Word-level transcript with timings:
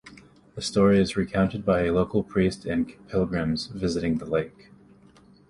The 0.55 0.63
story 0.63 0.99
is 0.99 1.15
recounted 1.15 1.63
by 1.63 1.81
a 1.83 1.93
local 1.93 2.23
priest 2.23 2.65
and 2.65 2.91
pilgrims 3.07 3.67
visiting 3.67 4.17
the 4.17 4.25
lake. 4.25 4.71